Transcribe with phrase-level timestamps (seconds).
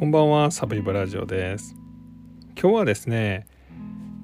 [0.00, 1.76] こんばんはサブリブラジオです。
[2.58, 3.46] 今日はですね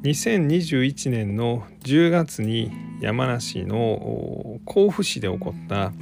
[0.04, 2.72] 2021年の10月に
[3.02, 5.92] 山梨の甲府市で起こった、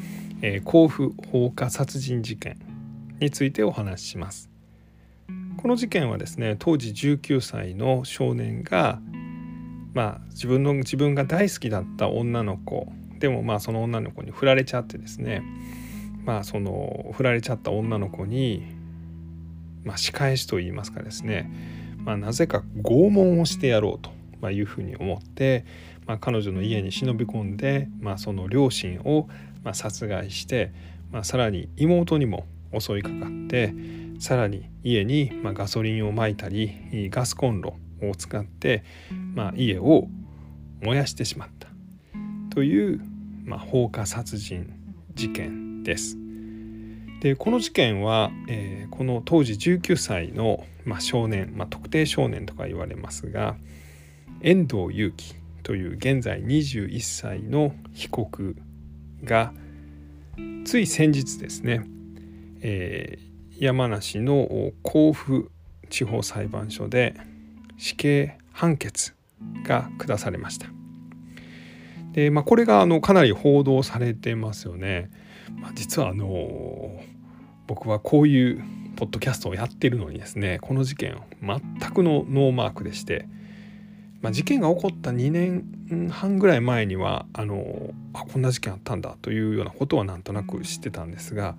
[0.42, 2.56] え、甲府放火殺人事件
[3.18, 4.48] についてお話しします。
[5.56, 9.00] この事件はですね当時19歳の少年が
[9.92, 12.86] まあ自分の自分が大好きだった女の子
[13.18, 15.42] でもまあその女の子に振られちゃってですね
[16.24, 18.83] まあその振られちゃった女の子に、
[19.84, 21.50] まあ、仕返しといいますかですね、
[21.98, 25.64] まあ、なぜか拷問をしてやろうと、まいうふうに思って、
[26.06, 29.28] まあ、彼女の家に忍び込んで、まあ、その両親を
[29.62, 30.72] ま殺害して、
[31.10, 32.46] まあ、さらに妹にも
[32.78, 33.74] 襲いかかって
[34.18, 38.84] さらに家にまガソリンをまいたりガスコンロを使って、
[39.34, 40.08] まあ、家を
[40.82, 41.68] 燃やしてしまった
[42.50, 43.00] という、
[43.44, 44.72] まあ、放火殺人
[45.14, 46.23] 事件です。
[47.24, 53.56] でこの事件は、えー、この当時19歳の、まあ、少年、まあ、特定少年とか言われますが
[54.42, 58.56] 遠藤裕樹という現在21歳の被告
[59.24, 59.54] が
[60.66, 61.86] つい先日ですね、
[62.60, 65.50] えー、山梨の甲府
[65.88, 67.14] 地方裁判所で
[67.78, 69.14] 死刑判決
[69.66, 70.66] が下されました。
[72.12, 75.10] で、まあ、これがあのかなり報道されてますよね。
[75.58, 77.00] まあ、実はあの
[77.66, 78.62] 僕はこういう
[78.96, 81.60] ポッドキャストをやってるのにですねこの事件全
[81.92, 83.26] くのノーマークでして、
[84.20, 91.56] まあ、事件が起こった2年半ぐらい前にはあのあこんな事件あったんだというようなことはなんとなく知ってたんですが、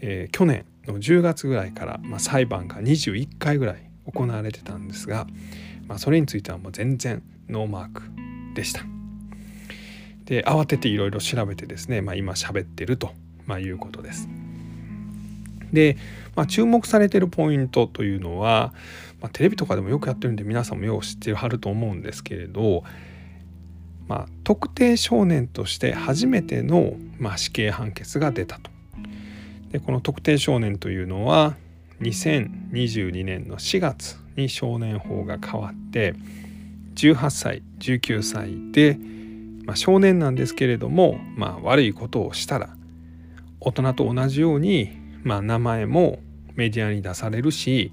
[0.00, 5.26] えー、去年の10月ぐらいから、まあ、裁判が21回ぐらい行われてたんですが、
[5.86, 8.02] まあ、それについてはもう全然ノーマーク
[8.54, 8.82] でした。
[10.24, 13.12] で慌てていろいろ調べてですね、まあ、今喋ってると、
[13.46, 14.28] まあ、いうことです。
[15.72, 15.96] で、
[16.34, 18.72] まあ、注目されてるポイントというのは、
[19.20, 22.84] まあ、テレビとかでもよくやってるんで皆さんもよく知ってるはると思うんですけれど、
[24.06, 28.70] まあ、特定少年として初めての、まあ、死刑判決が出たと。
[29.70, 31.54] でこの特定少年というのは
[32.00, 36.14] 2022年の4月に少年法が変わって
[36.94, 38.98] 18歳19歳で
[39.68, 42.70] まあ、少年なんですけれども、まあ、悪いことをしたら
[43.60, 44.96] 大人と同じように、
[45.28, 46.20] まあ、名前も
[46.54, 47.92] メディアに出されるし、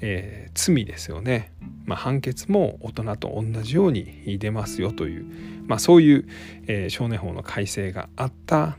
[0.00, 1.52] えー、罪ですよね、
[1.84, 5.26] まあ、判決も大人と同じように出ますよという、
[5.68, 6.28] まあ、そういう、
[6.66, 8.78] えー、少年法の改正があった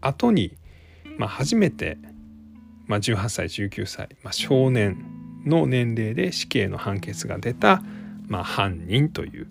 [0.00, 0.56] 後に、
[1.18, 1.98] まあ、初めて、
[2.86, 5.04] まあ、18歳19歳、まあ、少年
[5.44, 7.82] の年齢で死刑の判決が出た、
[8.28, 9.44] まあ、犯人という、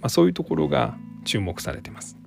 [0.00, 2.17] まあ、そういうところが注目されてます。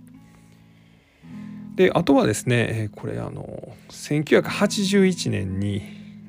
[1.76, 5.82] であとはですねこれあの1981年に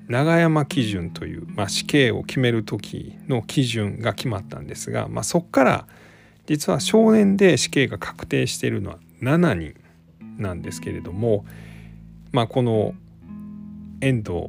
[0.09, 5.87] 永山基準という、まあ、死刑を決める時の基準が決まったんですが、まあ、そこから
[6.47, 9.75] 実は少年で死刑が確定しているのは7人
[10.39, 11.47] なんですけれども、
[12.33, 12.95] まあ、この
[14.01, 14.49] 遠藤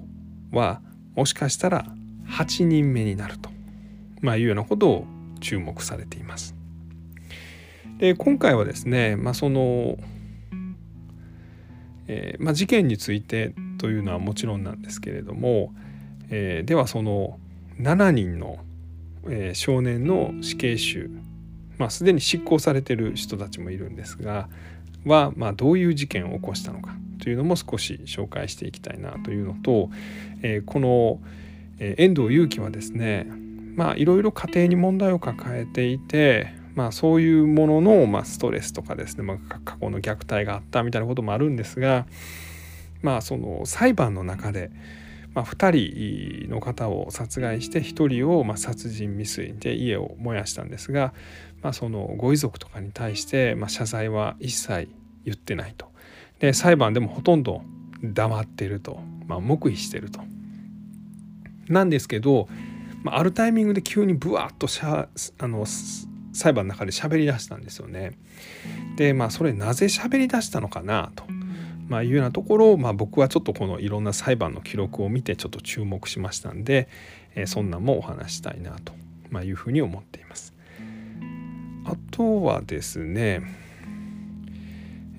[0.52, 0.82] は
[1.16, 1.86] もしかしたら
[2.28, 3.50] 8人目になると、
[4.22, 5.08] まあ、いうようなことを
[5.40, 6.56] 注目されています。
[8.00, 9.98] で今回はですね、まあ、その、
[12.08, 15.74] えー、まあ、事件についてというのはもちろんなんですけれども、
[16.30, 17.40] えー、ではその
[17.80, 18.60] 7人の、
[19.28, 21.10] えー、少年の死刑囚、
[21.78, 24.50] まあ、すでに執行されてる人たちもいるんですが
[25.06, 29.90] は、まあ、どういう事件を起こしたのかというのも少し紹介していきたいなというのと、
[30.42, 31.22] えこの、
[31.80, 33.28] え遠藤裕樹はですね
[33.96, 42.06] いろいろ家庭に問題を抱えていてまあ、そういうものの、まあ、ストレスとかですね、まあ、過去の虐待があったみたいなこともあるんですが、
[43.02, 44.72] まあ、その裁判の中で、
[45.36, 51.14] まあ、2人の方を殺害して1人をまあ殺人未遂で家を燃やしたんですが、
[51.62, 54.90] まあ、そのご遺族とかに対してまあ謝罪は一切
[55.26, 55.88] 言ってないと。
[56.40, 57.62] で裁判でもほとんど
[58.04, 60.22] 黙ってると、まあ、黙秘してると。
[61.70, 62.48] なんですけど、
[63.04, 65.08] まあ、あるタイミングで急にブワッとしゃ
[65.38, 65.66] あの
[66.34, 68.18] 裁判の中で喋り出したんですよね。
[68.98, 71.24] でまあそれなぜ喋り出したのかなと、
[71.88, 76.90] まあ、いうようなところを、まあ、僕はちょっとこのいろんな裁判の記録を見てちょっと注目しましたんで、
[77.36, 78.94] えー、そんなんもお話したいなと、
[79.30, 80.54] まあ、いうふうに思っています。
[81.86, 83.42] あとはですね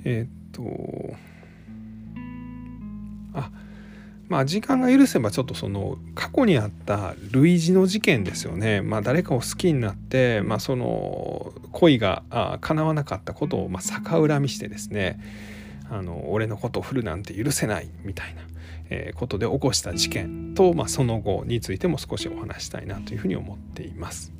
[0.04, 0.62] えっ、と
[3.34, 3.50] あ
[4.34, 15.20] まあ時間が許せばちょっとその過去にあった類似の事件ですよね、まあ、誰かを好きになって、まあ、その恋が叶わなかったことをま逆恨みしてですね
[15.88, 18.42] あの俺のことを振るなんて許せないみたいな、
[18.90, 24.32] え、ことで起こした事件と、まあ、その後についても少しお話したいなというふうに思っています。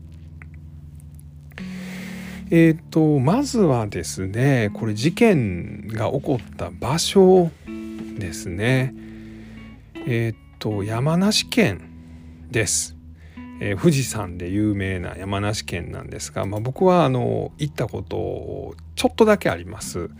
[2.50, 7.52] えーと、まずはですねこれ事件が起こった場所
[8.18, 9.04] ですね。
[10.06, 11.80] えっ、と山梨県
[12.50, 12.94] です。
[13.60, 20.10] えー、富士山で有名な山梨県なんですが、まあ、僕はあの行ったことちょっとだけあります。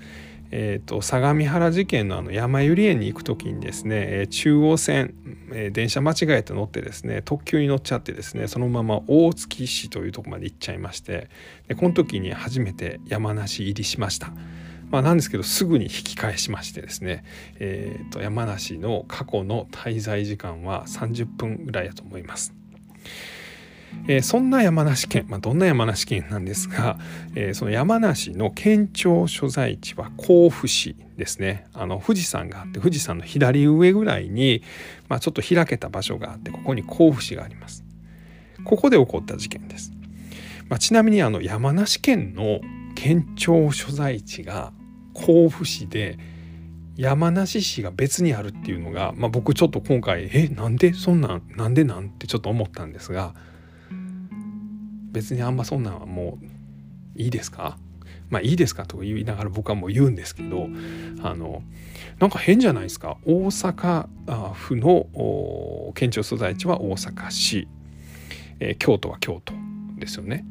[0.50, 5.14] えーと、相模原事件のあの山百合園に行く時にですね、え中央線、
[5.52, 11.28] え、電車間違えて乗ってですね特急に乗っちゃってですねそのまま大月市というとこまで行っちゃいまして
[11.66, 14.32] でこの時に初めて山梨入りしました。
[14.94, 17.24] まあ、なんですけどすぐに引き返しましてですね、
[17.58, 22.54] えーと山梨の過去の滞在時間は30分ぐらいだと思います。
[24.06, 26.98] えー、そんな山梨県、まあ、どんな山梨県なんですが、
[27.34, 31.66] えー、その山梨の県庁所在地は甲府市ですね。
[31.72, 34.62] あの富士山があって富士山の左上ぐらいに、
[35.08, 37.82] まあ、ちょっと開けた場所があってここに甲府市があります。
[38.64, 39.92] ここで起こった事件です、
[40.68, 42.60] まあ、ちなみにあの山梨県の
[42.94, 44.72] 県庁所在地が
[45.14, 46.18] 甲府市で
[46.96, 53.34] 山梨市が別にあるっていうのが、まあ、僕ちょっと今回えなんでそんなんなんでなんってちょっと思ったんですが
[55.10, 56.38] 別にあんまそんなんはも
[57.16, 57.78] ういいですか？
[58.30, 60.68] まあいいですかと言いながら僕はもう言うんですけど
[61.22, 61.62] あの
[62.18, 63.16] なんか変じゃないですか？
[63.24, 67.68] 大阪府の県庁所在地は大阪市、
[68.60, 69.52] えー、京都は京都
[69.98, 70.44] ですよね。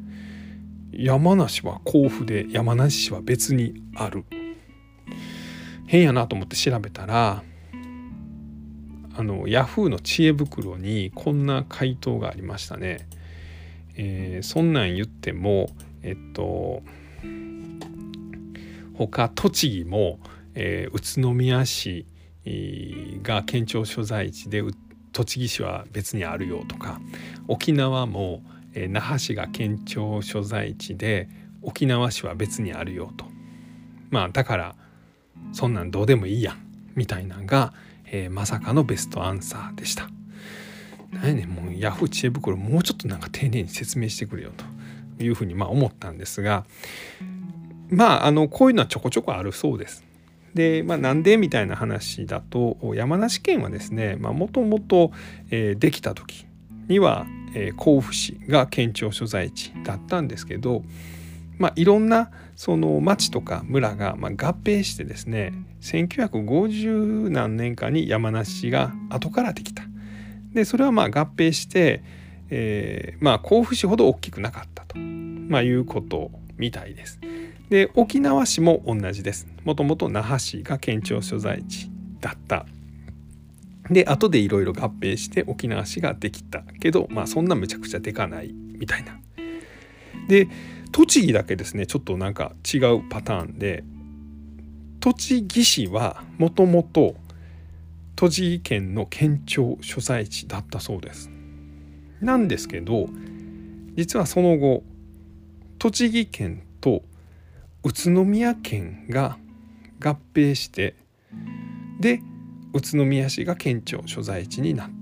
[0.92, 4.24] 山梨は甲府で山梨市は別にある。
[5.94, 7.44] 変やなと思って調べたら
[9.16, 13.06] あのヤフーの知恵袋にこんな回答がありましたね。
[13.94, 15.70] えー、そんなん言っても
[16.02, 16.82] えっと
[18.94, 20.18] 他栃木も、
[20.56, 22.06] えー、宇都宮市
[23.22, 24.64] が県庁所在地で
[25.12, 27.00] 栃木市は別にあるよとか
[27.46, 28.42] 沖縄も、
[28.72, 31.28] えー、那覇市が県庁所在地で
[31.62, 33.26] 沖縄市は別にあるよと
[34.10, 34.74] まあだから
[35.54, 36.58] そんなんどうでもいいやん
[36.96, 37.72] みたいなのが、
[38.06, 40.08] えー、まさかのベストアンサーでした。
[41.12, 44.50] 何やねんもうヤフー知恵袋もうちょっとなんか丁寧に説明してくれよ
[45.16, 46.64] というふうにまあ思ったんですが
[47.88, 50.04] まああのこういうのはちょこちょこあるそうです。
[50.54, 55.12] で、まあ、なんでみたいな話だと山梨県はですねもともと
[55.50, 56.46] できた時
[56.88, 60.82] には、え、甲府市が県庁所在地だったんですけど、
[61.58, 69.84] まあ、いろんなその町とか村がま合併してですね1950何年かに山梨が後からできた
[70.52, 72.02] でそれはま合併して、
[72.48, 77.18] えー、まあ甲府市ほど大きくなかったと、まあ、いうことみたいです。
[77.70, 79.48] で沖縄市も同じです。
[79.64, 81.90] もともと那覇市が県庁所在地
[82.20, 82.66] だった。
[83.90, 89.18] で後でいろいろ合併して沖縄市ができたけどまあそんなめちゃくちゃでかないみたいな。
[90.28, 90.48] で
[90.94, 93.82] 栃木だけですねちょっとなんか違うパターンで
[95.00, 97.16] 栃木市はもともと
[98.14, 101.32] 栃木県の県庁所在地だったそうです。
[102.20, 103.08] なんですけど
[103.96, 104.84] 実はその後
[105.80, 107.02] 栃木県と
[107.82, 109.36] 宇都宮県が
[110.00, 110.94] 合併して
[111.98, 112.22] で
[112.72, 114.93] 宇都宮市が県庁所在地になった。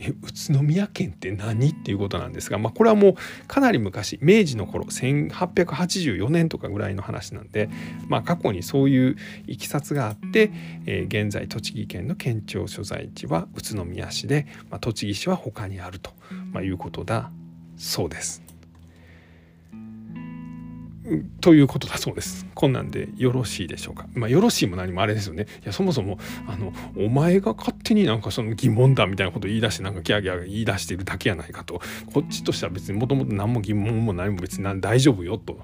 [0.00, 1.70] え宇都宮県って何？
[1.70, 3.14] っていうことなんですが、まあ、これはもう
[3.46, 7.68] かなり昔明治の頃1884年とかぐらいの話なんで、
[8.08, 10.50] まあ、過去にそういういきさつがあって、
[10.86, 16.12] えー、現在栃木県の県庁所在地は宇都宮市で、まあ、栃木市は他にあると、
[16.52, 17.30] ま、いうことだ
[17.76, 18.47] そうです。
[21.40, 22.46] ということだそうです。
[22.54, 24.06] こんなんでよろしいでしょうか？
[24.14, 25.46] まあ、よろしいも何もあれですよね。
[25.62, 31.80] いや、そもそも、あの、お前が勝手になんかその疑問だみたいなこと言い出して、なんかギャーギャー言い出してるだけやないかと。
[32.12, 35.58] こっちとしては別にもともと何も疑問も何も別に大丈夫よと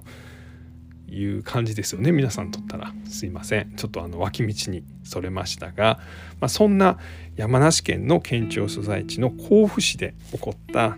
[1.09, 2.11] いう感じですよね。
[2.13, 2.93] 皆さんとったら。
[3.09, 3.75] すいません。
[3.77, 6.01] ちょっとあの、脇道にそれましたが、
[6.41, 6.99] まあ、そんな
[7.37, 10.97] 山梨県の県庁所在地の甲府市で起こった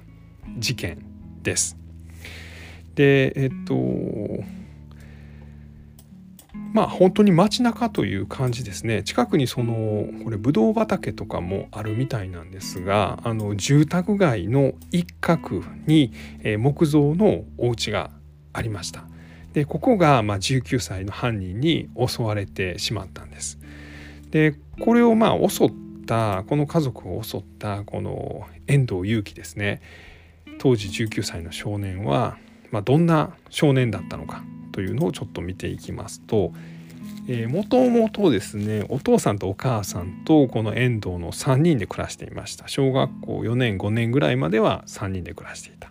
[0.59, 1.05] 事件
[1.43, 1.77] です。
[2.97, 3.75] でえっと
[6.73, 9.03] まあ本当に街中という感じですね。
[9.03, 16.13] 近くにそのこれブドウ畑とかもあるみたいなんですがあの住宅街の一角に、
[16.59, 18.11] 木造のお家が
[18.53, 19.05] ありました。
[19.53, 23.59] でここがま19歳の犯人に襲われてしまったんです。
[24.31, 25.73] でこれをまあ襲っ
[26.07, 29.81] たこの家族を襲ったこの遠藤裕樹ですね。
[30.59, 32.37] 当時19歳の少年は
[32.71, 34.43] まあ、どんな少年だったのか
[34.73, 36.53] というのをちょっと見ていきますと、
[37.49, 42.69] もともとですねお父さんとお母さんとこの遠藤の3人で暮らしていました。
[42.69, 45.91] 小学校4年5年ぐらいまでは3人で暮らしていた。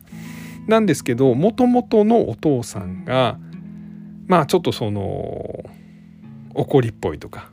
[0.67, 3.37] なんですけどもともとのお父さんが
[4.27, 5.63] まあちょっとその
[6.53, 7.51] 怒りっぽいとか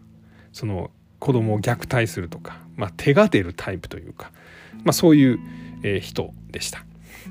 [0.52, 0.90] その
[1.22, 4.32] 子供を虐待するとか、まあ、手が出るタイプというか、
[4.82, 5.38] まあ、そういう、
[6.00, 6.84] 人でした。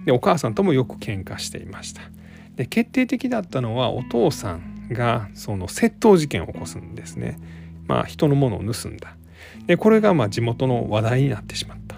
[0.05, 2.01] でお母さんともよく喧嘩していました。
[2.55, 7.39] で決定的だったのはお父さんがその窃盗事件を起こすんですね。
[7.87, 9.15] まあ人のものを盗んだ。
[9.67, 11.91] でこれがまあ地元の話題になってしまった。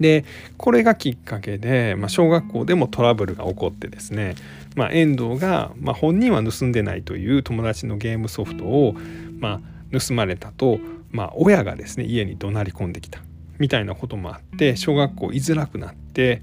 [0.00, 0.24] で
[0.56, 4.34] これがきっかけで、まあ、小学校でもトラブルが起こってですね、
[4.74, 8.96] まあ、遠藤が、まあ、本人は盗んでないという友達のゲームソフトを、
[9.38, 9.60] ま、
[9.96, 13.20] 盗まれたと、ま、親がですね家に怒鳴り込んできた。
[13.58, 16.42] みたいなこともあって小学校居づらくなって、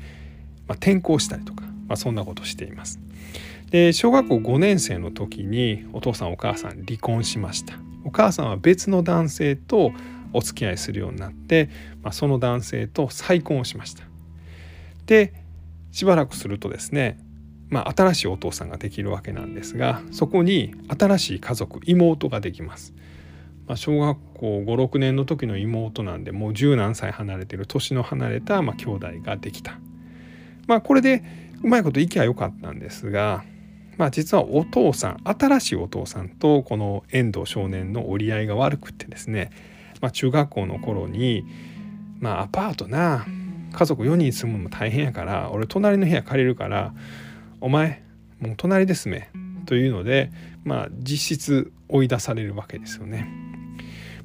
[0.70, 3.00] まあ、転校したりとか、まあ、そんなことしています。
[3.72, 7.74] で小学校5年生の時にお父さんお母さん離婚しました。
[8.06, 9.92] お母さんは別の男性と
[10.32, 11.70] お付き合いするようになって、
[12.02, 14.04] まあ、その男性と再婚をしました。
[15.08, 15.34] で
[15.92, 17.20] しばらくするとですね、
[17.70, 22.94] まあ、新しいお父さんができるわけなんですがそこに新しい家族妹ができます、
[23.66, 29.80] まあ、小学校56年の時の妹なんでもう十何歳離れてる年の離れたまあ兄弟ができた。
[30.70, 31.22] まあこれで
[31.62, 33.44] うまいこといきゃよかったんですが
[33.98, 39.52] まあ実はお父さん新しいお父さんとこの遠藤少年の折り合いが悪くってですね
[40.02, 41.46] まあ、中学校の頃に、
[42.20, 43.26] まあ、アパートな
[43.72, 46.94] 家族4人住むのも大変やから俺隣の部屋借りるから
[47.62, 48.02] お前
[48.40, 49.30] もう隣で住め
[49.66, 50.32] というので、
[50.64, 53.28] まあ、実質追い出されるわけですよね。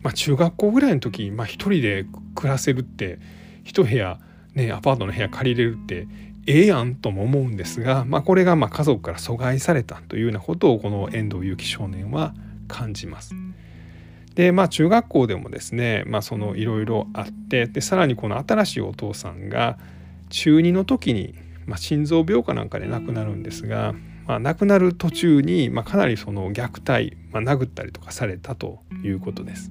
[0.02, 3.18] まあ、中学校ぐらいの時、まあ、一人で暮らせるって
[3.64, 4.18] 一部屋
[4.54, 6.06] ねアパートの部屋借りれるって
[6.46, 12.34] ええやんとも思うんですが、まあ、これがまあ家族から阻害されたというようなことをこの遠藤祐樹少年は
[12.68, 13.34] 感じます。
[14.34, 19.78] でまあ中学校でもですねまあそのいろいろあってでさらにこの新しいお父さんが
[20.28, 21.34] 中2の時に、
[21.66, 23.94] まあ、心臓病かなんかで亡くなるんですが、
[24.26, 29.70] まあ、亡くなる途中に、まあ、かなりその虐待、まあ、殴ったりとかされたということです。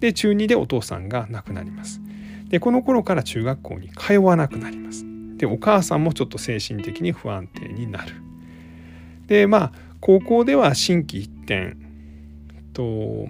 [0.00, 2.00] で中2でお父さんが亡くなります。
[2.48, 5.15] でこの頃から中学校に通わなくなります。
[5.36, 8.14] でお母さんもちょっと精神的に不安定になる。
[9.26, 11.76] でまあ高校では心機一転
[12.72, 13.28] と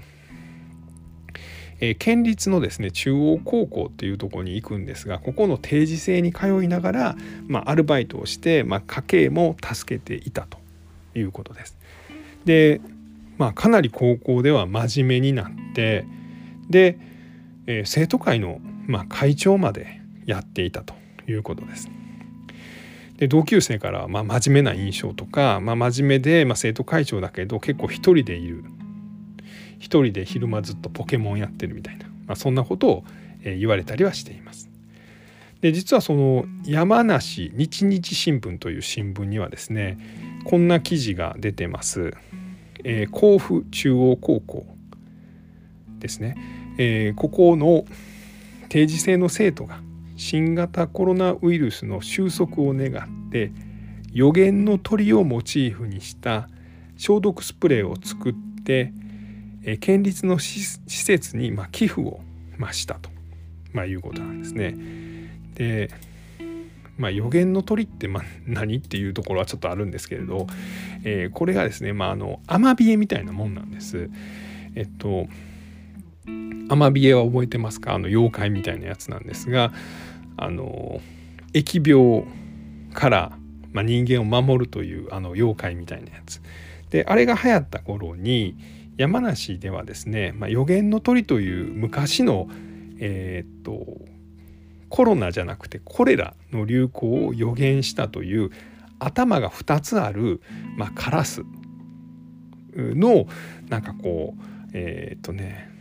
[1.78, 7.16] えー、県立のですね中央高校っていうところに行くんですがここの定時制に通いながら、
[7.48, 10.58] まあ、アルバイトをして、まあ、家計も助けていたと
[11.14, 11.76] いうことです。
[12.44, 12.80] で、
[13.38, 16.06] まあ、かなり高校では真面目になって
[16.70, 16.98] で、
[17.66, 20.94] えー、生徒会の、まあ、会長までやっていたと
[21.28, 21.90] いうことです。
[23.18, 28.64] で同級生からま真面目な印象とか、まあ、真面目で、ま、生徒会長だけど結構一人でいる
[29.78, 33.04] 一人で昼間ずっとポケモンやってるみたいな、まあ、そんなことを
[33.42, 34.70] 言われたりはしています。
[35.60, 39.98] で実はその山梨日日新聞という新聞にはですね
[40.44, 42.12] こんな記事が出てます。
[42.84, 44.66] えー、甲府中央高校
[45.98, 46.36] ですね、
[46.78, 47.84] えー、ここの
[48.68, 49.80] 定時制の生徒が
[50.16, 53.52] 新型コロナウイルスの収束を願って
[54.12, 56.48] 予言の鳥をモチーフにした
[56.96, 58.92] 消毒スプレーを作って
[59.80, 62.20] 県立の施設に、ま、寄付を、
[62.56, 63.10] ま、したと、
[63.72, 64.74] ま、いうことなんですね。
[65.54, 65.90] で
[66.98, 70.46] まあ、予言の鳥ってま何っていうところはちょっとあるんですけれど、
[71.04, 74.08] え、これがですね、まあ、あのアマビエみたいなもんなんです。
[74.74, 75.26] えっと
[76.68, 77.94] アマビエは覚えてますか？
[77.94, 79.72] あの妖怪みたいなやつなんですが
[80.36, 81.00] あの
[81.52, 82.26] 疫病
[82.92, 83.38] から、
[83.72, 86.40] まあ、人間を守るというあの妖怪みたいなやつ。
[86.90, 88.56] であれが流行った頃に
[88.96, 92.48] 山梨ではですね、まあ、予言の鳥という昔の、
[92.98, 93.98] えー、っと
[94.88, 98.50] コロナじゃなくてコレラの流行を予言したという
[98.98, 100.40] 頭が2つある、
[100.76, 101.42] まあ、カラス
[102.74, 103.26] の
[103.68, 105.76] なんかこうえー、っとね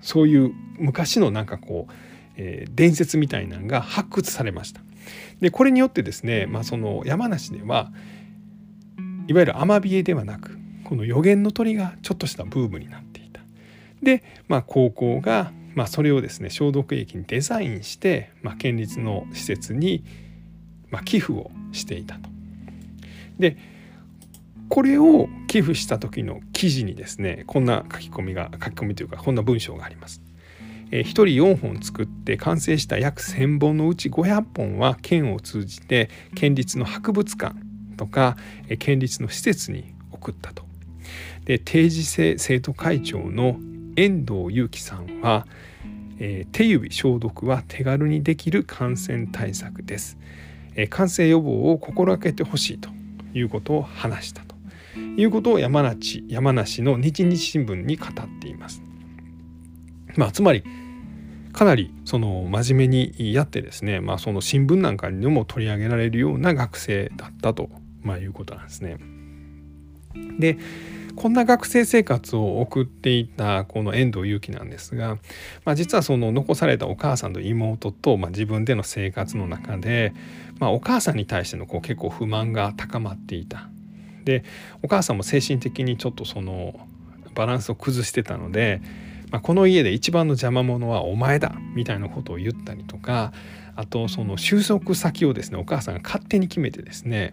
[0.00, 1.92] そういう昔のなんかこう、
[2.38, 4.80] えー、伝説みたいなのが発掘されました。
[5.40, 7.90] でこれによってですね、まあ、その山梨では
[9.26, 13.42] いわゆるアマビエではなくこの予言の鳥がちょっとしたブームになっていた。
[14.02, 20.04] で、まあ、高校が、まあ、それをですね消毒液にデザインして、まあ、県立の施設に、
[20.90, 22.30] まあ、寄付をしていたと。
[23.38, 23.56] で
[24.68, 30.27] これを寄付した時の記事にですねこんな書き込みが書き込みというかこんな文章があります。
[30.90, 37.56] 1人4本作って完成した約1,000本のうち500本は県を通じて県立の博物館
[37.96, 38.36] とか、
[38.78, 40.68] 県立の施設に送ったと。
[41.44, 43.58] で定時制生徒会長の
[43.96, 45.46] 遠藤裕樹さんは、
[46.18, 50.18] えー、手指消毒は手軽にできる感染対策です、
[50.74, 52.90] えー、感染予防を心がけてほしいと
[53.32, 54.56] いうことを話したと
[55.16, 58.82] いうことを山梨山梨の日日新聞に語っています。
[60.16, 60.64] まあ、つまり
[61.52, 67.70] かなりその真面目にやってですね、まあ、その新聞なんかにも取り上げられるような学生だったと、
[68.02, 68.98] まあ、いうことなんですね。
[70.38, 70.58] で
[71.16, 75.18] こんな学生生活を送っていたこの遠藤裕樹なんですが、
[75.64, 80.12] まあ、実はその残されたお母さんと妹と、まあ、自分での生活の中で、
[80.60, 83.68] まあ、お母さんに対してのこう結構不満が高まっていた。
[84.24, 84.44] で
[84.82, 86.78] お母さんも精神的にちょっとその
[87.34, 88.80] バランスを崩してたので、
[89.30, 93.32] まあ、この家で一番の邪魔者はお前だみたいなことを言ったりとか
[93.76, 97.32] あとその収束先をですねお母さんが勝手に決めてですね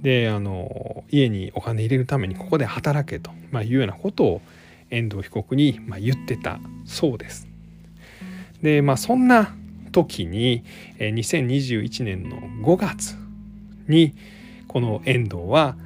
[0.00, 4.42] であの家にお金入れるためにここで働けと、まあ、いうようなことを
[4.90, 7.48] 遠藤被告に、ま、言ってたそうです。
[8.62, 9.54] でまあそんな
[9.90, 10.64] 時に
[10.98, 13.16] 2021年の5月
[13.88, 14.14] に
[14.68, 15.76] この遠藤は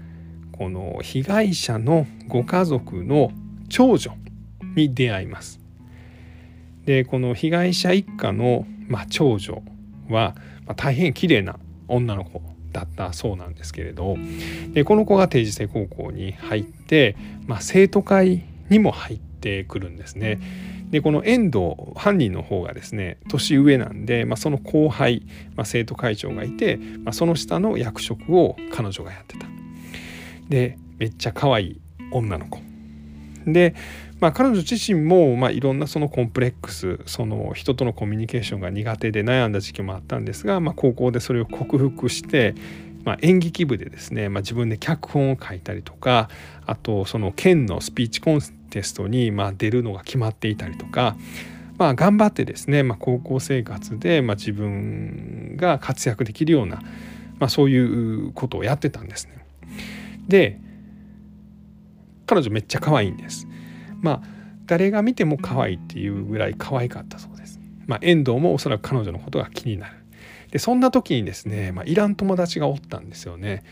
[0.53, 3.33] この被害者のご家族の
[3.69, 4.13] 長女
[4.77, 5.61] に出会います。
[6.85, 9.63] でこの被害者一家の、まあ、長女
[10.09, 12.41] は、まあ、大変綺麗な女の子
[12.73, 14.17] だったそうなんですけれど
[14.73, 17.17] でこの子が定時制高校に入って、
[17.47, 20.41] まあ、生徒会にも入ってくるんですね。
[20.91, 29.47] でこの遠藤犯人の方がですね年上なんで、まあ、その後輩、まあ、生徒会長がいて、まあ、その下の役職を彼女がやってた。
[30.49, 31.81] でめっちゃ可愛い
[32.13, 32.61] 女の子。
[33.47, 33.75] で
[34.21, 42.55] まあ、彼女自身も、まあ、いろんなそのコンプレックスその人とのコミュニケーションが苦手で悩んだ時期もあったんですが、まあ、高校でそれを克服して、
[43.05, 46.31] まあ、演劇部でですね、まあ、自分で脚本を書いたりとか
[46.65, 51.17] あとその県のスピーチコンテストにまあ出るのが決まっていたりとか、
[51.77, 56.81] まあ、頑張ってですね、まあ、高校生活でまあ自分が活躍できるような、
[57.39, 59.47] まあ、そういうことをやってたんですね。
[60.27, 60.59] で
[62.25, 63.47] 彼女めっちゃ可愛いんです。
[64.01, 64.23] まあ
[64.67, 67.61] 誰が見ても可愛いっていうぐらい可愛かったそうです。
[67.87, 69.95] まあ、遠藤もおそらく彼女のことが気になる。
[70.51, 73.63] でそんな時にですね、まあ、いらん友達がおったんですよね。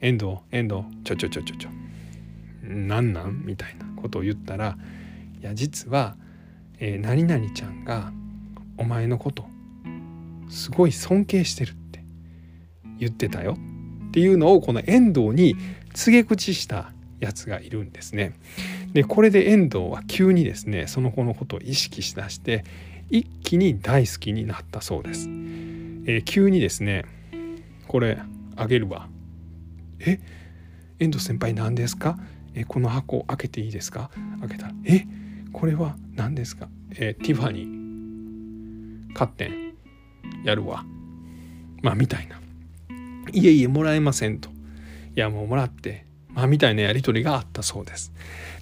[0.00, 1.70] 遠藤遠藤ちょちょちょちょちょ
[2.64, 4.76] なんなんみたいなことを言ったら
[5.40, 6.16] いや実は、
[6.78, 8.12] えー、何々ちゃんが
[8.78, 9.44] お前のこと
[10.48, 12.02] すごい尊敬してるって
[12.98, 13.56] 言ってたよ
[14.08, 15.56] っていうのをこの遠藤に
[15.94, 18.32] 告げ口したやつがいるんですね。
[18.92, 22.64] でこれで遠藤は急にですねその子のことを意識しだして
[23.08, 25.28] 一気に大好きになったそうです。
[25.28, 27.04] えー、急にですね
[27.86, 28.18] これ
[28.56, 29.08] あげるわ。
[30.00, 30.20] え？
[30.98, 32.18] 遠藤先輩何ですか？
[32.54, 34.10] えこの箱開けていいですか？
[34.40, 35.06] 開けたらえ？
[35.52, 36.68] これは何ですか？
[36.92, 39.74] えティファニー買ってん。
[40.44, 40.84] やるわ。
[41.82, 42.40] まあみたいな。
[43.32, 44.50] いえいえもらえませんと。
[44.50, 44.52] い
[45.16, 46.06] やもうもらって。
[46.34, 48.12] まあ、みたいなやり取りがあったそうです。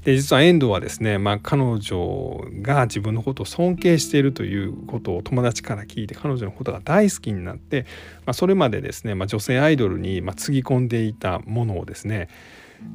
[0.04, 7.84] で実は遠藤はですね、まあ、彼女が自分のことを尊敬しているということを友達から聞いて彼女のことが大好きになって、
[8.24, 12.28] まあ、それまでですね、まあ、女性アイドルにまつぎ込んでいたものをですね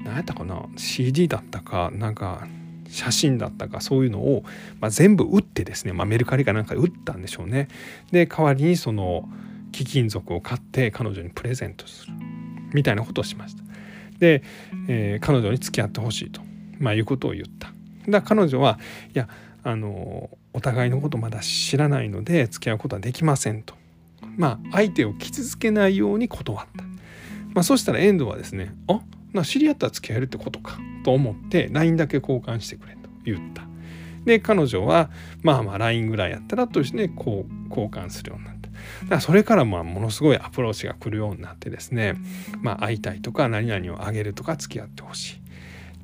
[0.03, 2.47] 何やったかな CD だったかなんか
[2.87, 4.43] 写真だったかそういうのを、
[4.79, 7.67] ま、全部売ってですね、ま、メルカリかなんかで売ったんでしょうね。
[8.11, 9.27] で代わりにその
[9.71, 12.13] 貴金属を買って彼女にプレゼントする
[12.73, 13.63] みたいなことをしました。
[14.23, 14.41] で、
[14.87, 16.39] えー、彼女に付き合ってほしいと、
[16.79, 17.73] まあ、いうことを言った。
[18.09, 18.79] だ彼女は
[19.13, 19.27] いや
[19.63, 23.75] あのお互いのことまだ知らないので付き合うことはできませんと。
[24.37, 26.85] まあ相手を傷つけないように断った。
[27.53, 29.01] まあ、そしたら遠藤はですね「あ
[29.33, 33.63] な知り合ったら付き合えるってことか」と思って LINE だけ交換してくれと言った。
[34.23, 38.52] で彼女はまあまあ LINE ぐらいやったらとしてねこう交換するような。
[39.03, 42.15] だからそれからまあものすごいアプローチが来るようになってですね、
[42.61, 45.41] まあ、会いたいとか何々をあげるとか付き合ってほしい。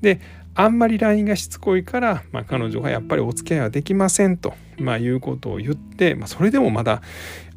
[0.02, 0.22] で
[0.56, 7.02] あんまり LINE がしつこいから、まあ、彼女がやっぱりお付き合いはできませんと、まあ、いうことを言って、まあ、それでもまだ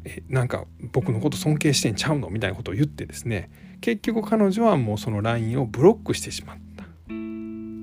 [0.05, 3.49] えなんか僕のこと尊敬してんちゃうのみたいなことを言ってですね
[3.81, 6.85] 結局彼女はもうその LINE をブロックしてしまった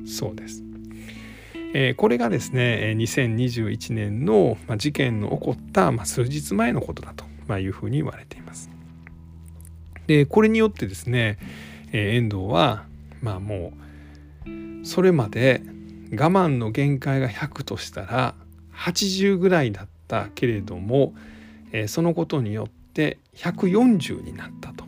[0.07, 0.65] そうです。
[1.73, 8.71] えー、これがですね2021年の事件の起こった数日前のことだとまいうふうに言われています。
[10.07, 11.39] でこれによってですね、
[11.93, 12.85] えー、遠藤は
[13.23, 13.73] まあも
[14.47, 15.63] うそれまで
[16.13, 18.35] 我慢の限界が100としたら
[18.75, 21.15] 80ぐらいだったけれども、
[21.73, 24.85] えー、そのことによって140になったと。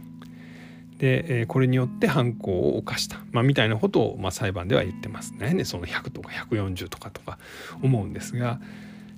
[0.99, 7.39] で、えー、これによって犯行を犯した、まあ、みたいなことを、まあ、裁判では言ってますねねその100とか140とかとか
[7.83, 8.61] 思うんですが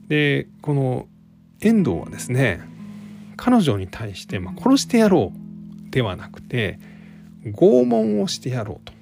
[0.09, 1.07] でこの
[1.61, 2.62] 遠藤はですね
[3.44, 6.78] 彼女に対して、まあ、殺してやろうではなくて
[7.44, 8.94] 拷問をしてやろうと、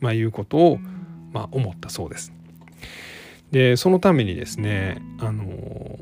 [0.00, 0.78] まあ、いうことを、
[1.32, 2.30] まあ、思ったそうです。
[3.52, 5.98] でそのためにですねあの、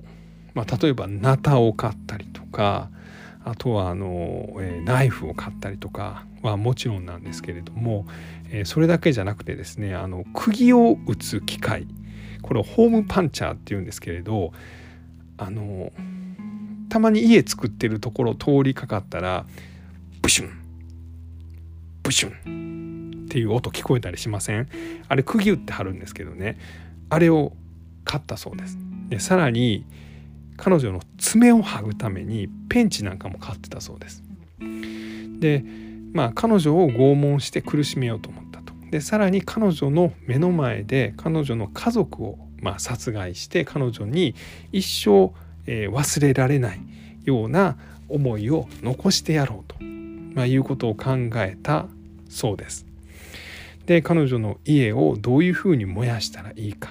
[0.55, 2.91] まあ、例えばナタを買ったりとか
[3.45, 8.09] あとはあの、えー、ナイフを買ったりとかはもちろんなんですけれども、
[8.51, 11.87] えー、それだけじゃなくてですねあの釘を打つ機械
[12.43, 14.53] これをホームパンチャーっていうんですけれど
[15.37, 15.93] あの
[16.89, 19.47] たまに家作ってるところ通りかかったら
[20.23, 20.51] ブシュン
[22.03, 24.69] ブシュンっていう音聞こえたりしません？
[25.09, 26.59] あれ釘打ってはるんですけどね。
[27.11, 27.53] あれを
[28.05, 28.79] 買ったそうです。
[29.09, 29.85] でさらに
[30.57, 34.23] 彼女の爪を剥ぐためにペンチなんかも買ってたそうです。
[35.41, 35.65] で
[36.13, 38.73] まあ彼女を拷問して苦しめようと思ったと。
[38.91, 44.35] でさらに彼女の目の前で彼女の家族をまあ殺害して彼女に
[44.73, 45.33] 一生、
[45.69, 46.81] えー、忘れられない
[47.25, 47.77] ような
[48.09, 49.77] 思いを残してやろうと、
[50.35, 51.87] まあ、いうことを考えた
[52.29, 52.87] そうです。
[53.87, 56.91] で彼女の家をどういうふうに燃やしたらいいか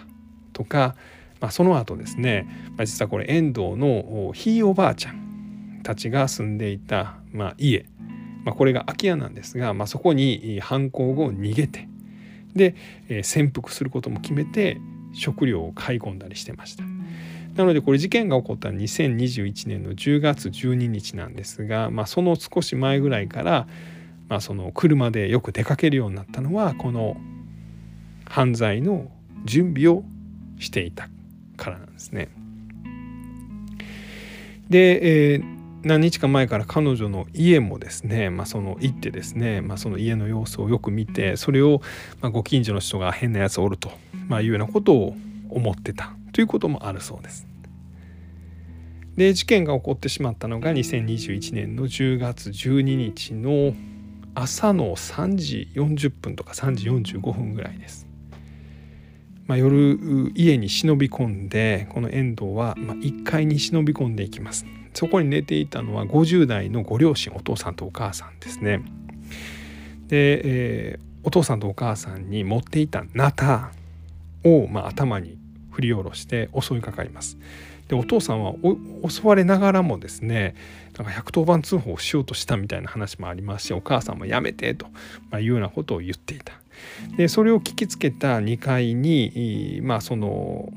[0.54, 0.96] とか、
[1.40, 7.86] まあ、その後ですね、まあ、実はこれ遠藤のひいおばあちゃんたちが住んでいた、まあ、家、
[8.44, 11.88] まあ、これが空き家なんですが、まあ、そこに犯行後逃げて
[12.56, 12.76] で、
[13.10, 14.80] えー、潜伏することも決めて
[15.14, 16.97] 食料を買い込んだりしてました。
[17.58, 23.68] なのでこれ事件が起こった2021年の10月12日なんですが、まあ、その少し前ぐらいから、
[24.30, 27.18] まあ、その車でよく出かけるようになったのはこの
[28.26, 29.10] 犯罪の
[29.44, 30.04] 準備を
[30.60, 31.10] していた
[31.58, 32.30] からなんですね。
[34.70, 35.44] で、えー、
[35.82, 41.82] 何日か前から彼女の家もですね、まあ、その行ってですね、まあ、その家の様子をよく見てそれを
[42.22, 43.92] まご近所の人が変なやつおると、
[44.28, 45.16] まあ、いうようなことを
[45.50, 47.47] 思ってたということもあるそうです。
[49.18, 53.74] で事件が起こってしまったのが2021年の10月12日の
[54.36, 58.08] 朝の3時40分とか3時45分ぐらいです。
[59.48, 59.98] まあ、夜
[60.36, 64.68] 家に忍び込んでこの遠藤はま1階に忍び込んでいきます。
[64.94, 68.82] そこに寝ていたのは50代のご両親お父さんとお母さんですね。
[70.10, 73.72] で、えー、お父さんとお母さんに持っていたナタ
[74.44, 75.40] を、まあ、頭に
[75.72, 77.40] 振り下ろして襲いかかります。
[77.88, 78.54] でお父さんは
[79.08, 80.56] 襲われながらもですね
[80.98, 84.88] なんか110番通報をしようとしたみたいな話もありますしお母さんもやめてと
[85.30, 86.54] まいうようなことを言っていた。
[87.16, 90.72] でそれを聞きつけた2階にまあその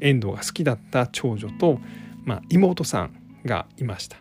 [0.00, 1.80] 遠藤が好きだった長女と、
[2.24, 3.10] まあ、妹さん
[3.44, 4.16] がいました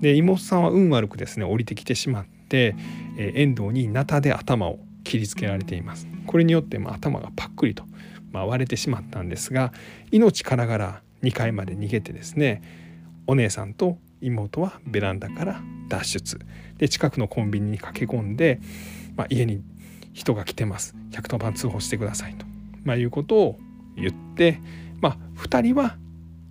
[0.00, 2.76] で妹さんは運悪くですね降りてきてしまって、
[3.18, 7.84] え、遠藤にナタで頭を切りつけられていますこれによって、ま、頭がパックリと、
[8.30, 9.72] まあ、割れてしまったんですが
[10.12, 12.62] 命からがら2階まで逃げてですね
[13.26, 16.40] お姉さんと妹はベランダから脱出。
[16.78, 18.60] で近くのコンビニに駆け込んで、
[19.16, 19.62] まあ、家に
[20.12, 20.94] 人が来てます。
[21.12, 22.46] 110番通報してくださいと、
[22.84, 23.58] まあ、いうことを
[23.96, 24.60] 言って、
[25.00, 25.96] まあ、2人は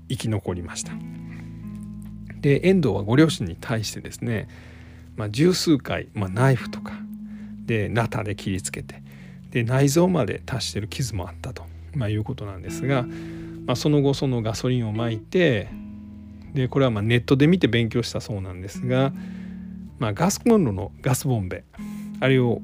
[0.10, 0.94] 生き残りました。
[2.40, 4.48] で遠藤はご両親に対してですね、
[5.16, 6.94] まあ、十数回、まあ、ナイフとか
[7.66, 9.02] でナタで切りつけて
[9.50, 13.06] で内臓まで達してる傷もあったと、まあ、いうことなんですが、
[13.68, 15.68] まあ、その後そのガソリンをまいて
[16.54, 19.14] でこれはまネットで見て勉強したそうなんですが、
[20.00, 21.64] まあ、ガスコンロのガスボンベ
[22.20, 22.62] あれを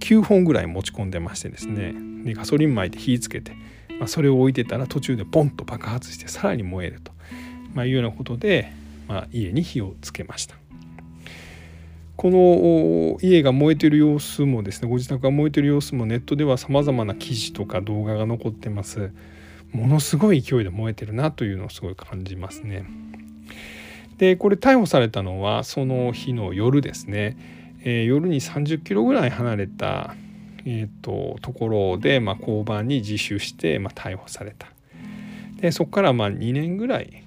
[0.00, 3.52] 9本ぐらい持ち込んでましてですねでガソリンまいて火つけて、
[3.98, 7.12] まあ、それを置いてたら途中でポンと爆発してさらに燃えると、
[7.74, 8.72] ま、いうようなことで
[9.08, 10.56] ま、家に火をつけました。
[12.16, 19.10] この家が燃えてる様子もですねご自宅が燃えてる様子もネットではさまざまな記事とか動画が残ってます。
[19.72, 22.86] ものすごい勢いで燃えてるなというのをすごい感じますね。
[24.18, 27.36] でこれ逮捕されたのはその日の夜ですね、
[27.82, 30.14] えー、夜に30キロぐらい離れた
[30.68, 34.66] えーと、ところで、まあ、交番に自首して、まあ、逮捕された。
[35.60, 37.22] でそこからまあ2年ぐらい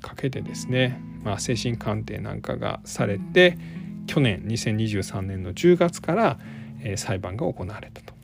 [0.00, 3.58] かけてですね、まあ、精神鑑定なんかがされて
[4.06, 6.38] 去年2023年の10月から、
[6.82, 8.14] えー、裁判が行われたと。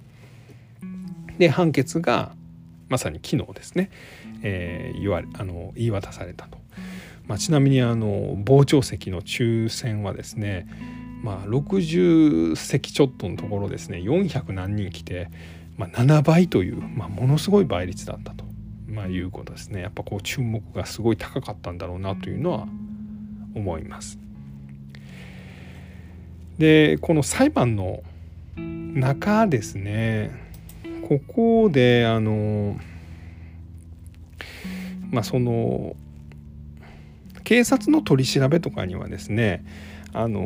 [1.39, 2.33] で判決が
[2.91, 3.91] まさに昨日ですね、
[4.43, 6.59] えー、言われあの言い渡されたと。
[7.27, 10.67] まあ、ちなみにあの傍聴席の抽選はですね、
[11.23, 15.31] まあ、60席ちょっとのところですね400何人来て、
[15.77, 18.45] まあ、7倍という、まあ、ものすごい倍率だったと。
[18.89, 22.67] まあ、いうことですねやっぱこう注目がすごい高かったんだろうなというのは
[23.55, 24.19] 思います。
[26.59, 28.03] でこの裁判の
[28.57, 30.50] 中ですね
[31.11, 32.79] ここであの
[35.11, 35.97] まあその
[37.43, 39.65] 警察の取り調べとかにはですね
[40.13, 40.41] あの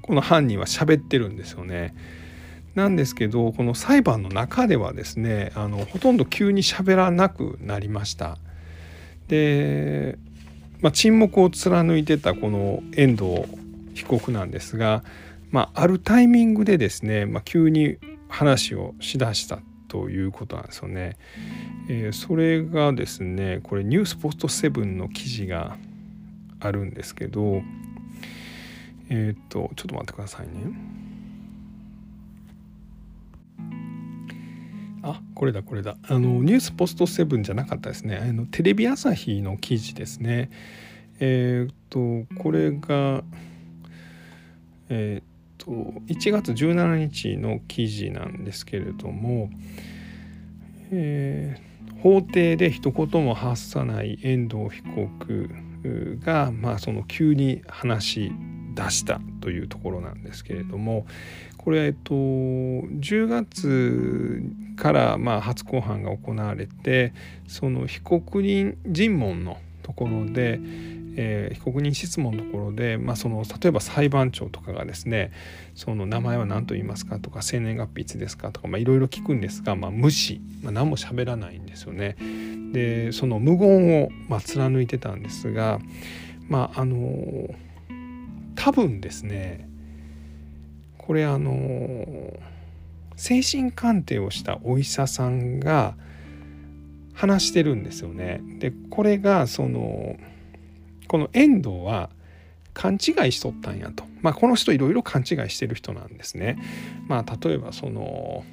[0.00, 1.94] この犯人は喋ってるんですよね。
[2.74, 8.38] なんですけどこの裁判の中ではですねあのほとんど急に喋らなくなりました。
[9.28, 10.16] で、
[10.80, 13.44] まあ、沈黙を貫いてたこの遠藤
[13.92, 15.04] 被告なんですが、
[15.52, 21.18] まあ、あるタイミングでですね、まあ、急に話をしだしたということなんですよね。
[21.88, 25.76] えー、それがですねこれニュースポストセブンの記事が
[26.60, 27.62] あるんですけど
[29.10, 30.52] えっ、とちょっと待ってくださいね。
[35.02, 40.48] あこれだこれだあのニュースポストセブンじゃなかったですねあのテレビ朝日の記事ですね
[41.20, 43.24] えっ、とこれが
[44.88, 45.31] えっ、
[45.62, 45.70] と
[46.08, 49.48] 1月17日の記事なんですけれども、
[50.90, 55.50] えー、法廷で一言も発さない遠藤被告
[56.24, 58.32] が、まあ、その急に話し
[58.74, 61.06] 出したというところなんですけれども
[61.58, 64.42] これえっと10月
[64.76, 67.12] からまあ初公判が行われて
[67.46, 70.60] その被告人尋問のところで、
[71.16, 75.32] えー、被告人質問のところで、まあ、その例えば裁判長とかがですね
[75.74, 82.16] その名前は何と言いますかとか生年月日いつですかとかいろいろ聞くんですが、まあ、無視、まあ、何も喋らないんですよね。
[82.72, 85.78] でその無言を、まあ、貫いてたんですが
[86.48, 87.54] まああの
[88.54, 89.68] 多分ですね
[90.96, 92.32] これあの
[93.16, 95.94] 精神鑑定をしたお医者さんが
[97.12, 98.40] 話してるんですよね。
[98.58, 100.16] でこれがその
[101.08, 102.10] この遠藤は
[102.74, 106.58] 勘違いしとったんやと、まあ、この人いろいろ勘違いしてる人なんですね。
[107.06, 108.44] まあ、例えばその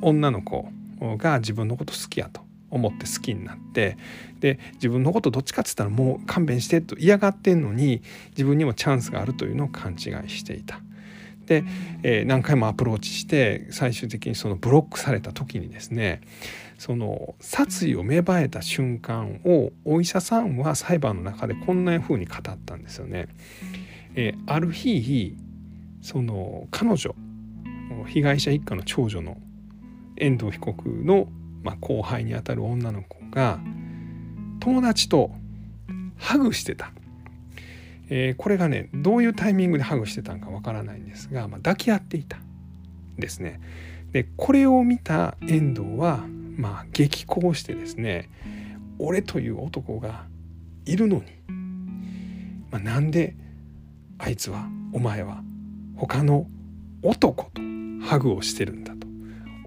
[0.00, 0.68] 女の子
[1.00, 3.96] が自分のこと好きやと思って好きになって
[4.40, 9.98] で自分のことどっちかっつったらもう勘弁してと嫌がってんのに自分にもチャンスがあるというのを勘違い
[10.30, 10.80] していた。
[11.46, 11.64] で、
[12.02, 16.20] えー、何回もアプローチして最終的にそのブロックされた時にですね
[16.82, 23.28] その殺意を芽生えた瞬間をお医者さんは裁判の中でこんな風に語ったんですよね。
[24.16, 25.36] え、ある日
[26.00, 27.14] その彼女
[28.08, 29.36] 被害者一家の長女の
[30.16, 31.28] 遠藤被告の、
[31.62, 33.60] まあ、後輩にあたる女の子が
[34.58, 35.30] 友達と
[36.18, 36.90] ハグしてた、
[38.10, 42.38] えー、これがねどういうタイミングでハグしてたんかわからないんですが、まあ、抱き合っていた
[43.18, 43.60] ですね。
[44.10, 48.30] でこれを見た遠藤はまあ激高してですね
[48.98, 50.26] 俺という男が
[50.84, 51.22] いるのに、
[52.70, 53.36] まあ、なんで
[54.18, 55.42] あいつはお前は
[55.96, 56.46] 他の
[57.02, 57.62] 男と
[58.06, 59.06] ハグをしてるんだと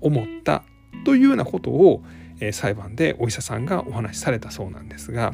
[0.02, 0.64] 思った
[1.06, 2.04] というようなことを、
[2.40, 5.34] え、裁判でお医者さんがお話しされたそうなんですが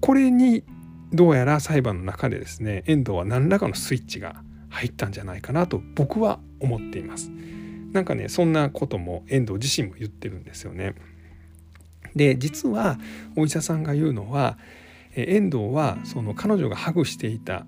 [0.00, 0.64] これに
[1.12, 7.30] どうやら裁判の中でですね遠藤は何らかのスイッチが入ったんじゃないかなと僕は思っています。
[7.94, 10.94] なんかねそんなことも遠藤自身も言ってるんですよね。
[12.14, 12.98] で実は
[13.36, 14.58] お医者さんが言うのは
[15.14, 17.66] 遠藤はその彼女がハグしていた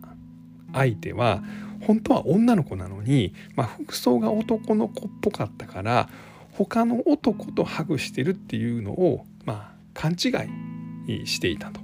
[0.72, 1.42] 相手は
[1.80, 6.08] 本当は女の子なのに、まあ、服装が男の子っぽかったから
[6.52, 10.30] 他の男とハグしてるっていうのを、まあ、勘違
[11.06, 11.80] いしていたと。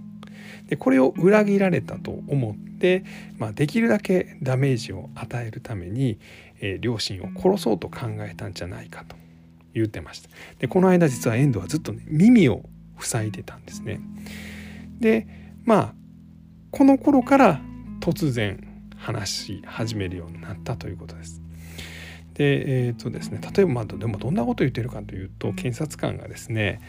[0.68, 3.04] でこれを裏切られたと思って、
[3.38, 6.18] まあ、できるだけダメージを与えるために、
[6.62, 9.16] え、両親を殺そうと考えたんじゃないかと
[9.74, 10.30] 言ってました。
[10.58, 12.62] でこの間実は遠藤はずっとね耳を
[12.98, 14.00] 塞いでたんですね。
[15.00, 15.26] で
[15.64, 15.94] まあ
[16.70, 17.60] この頃から
[18.00, 21.42] 突然話し始めるようになったということです。
[22.34, 26.80] でえっ、ー、とですね例えばまあでもどんなことを言ってるかというと検察官がですね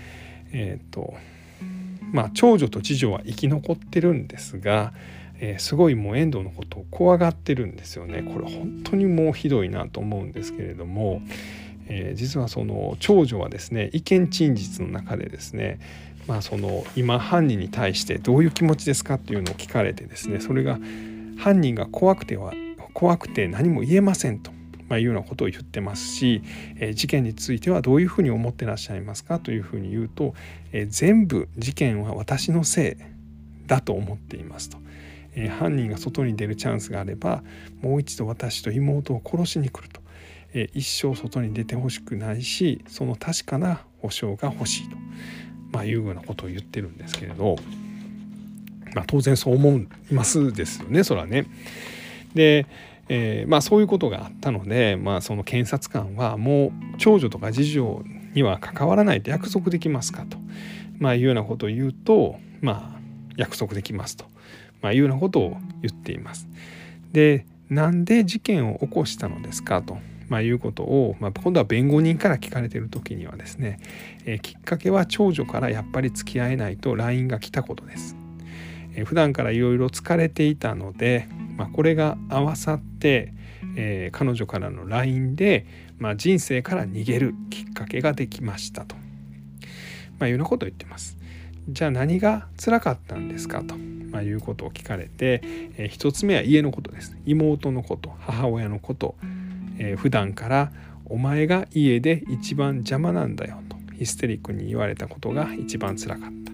[0.51, 1.15] えっ、ー、と
[2.11, 4.93] まあ長女と次女は生き残ってるんですが
[5.45, 11.21] えー、すごいもう遠藤のことを怖がってるんですよねこれ本当にもうひどいなと思うんですけれども、
[11.89, 15.81] えー、実はその長女はですね意見陳述の中でですね
[16.27, 20.79] まあその今犯人に対してどういう気持ちですかっていうのを聞かれてですねそれが
[21.37, 22.53] 犯人が怖くては
[22.93, 24.51] 怖くて何も言えませんと。
[24.89, 26.43] まあ、いうようなことを言ってますし、
[26.77, 30.35] えー、事件についてはどういうふうに思ってらっしゃいますかというふうに言うと、
[30.73, 34.82] えー、全部事件は私のせいだと思っていますと。
[35.35, 37.43] え、犯人が外に出るチャンスがあれば
[37.81, 40.01] もう一度私と妹を殺しに来ると、
[40.53, 44.97] え、一生外に出てほしくないしその確かな保証が欲しいと、
[45.71, 47.57] まあ、いうようなことを言ってるんですけれど。
[48.95, 51.47] まあ、当然そう思いますですよねそらね。
[52.33, 52.67] で、
[53.09, 60.37] えー、まあ、そういうことがあったので、まあ、その検察官はもう長女とか次女には関わらないと約束できますかと、
[60.99, 62.99] まあ、いうようなことを言うと、まあ、
[63.35, 64.25] 約束できますと、
[64.83, 66.47] まあ、いうようなことを言っています。
[67.11, 69.81] でなんで事件を起こしたのですか？
[69.81, 69.97] と、
[70.29, 73.79] まあ、いうことを、まあ、今度は弁護人から聞かれている時にはですね、
[74.25, 78.15] えー、きっかけは長女からやっぱり付き合えないと LINE が来たことです。
[78.93, 83.33] えー、普段からいろいろ疲れていたので、まあ、これが合わさって、
[83.75, 85.65] えー、彼女からの LINE で、
[85.97, 88.95] まあ、人生から逃げるきっかけができましたと、
[90.19, 91.17] まあ、いうようなことを言ってます。
[91.69, 95.41] じゃあ何が辛かったんですかと、まあ、いうことを聞かれて、
[95.77, 99.15] えー、一つ目は家のことです妹のこと母親のこと、
[99.77, 100.71] えー、普段から
[101.05, 106.51] お前が家で一番邪魔なんだよとヒステリックに言われたことが一番辛かった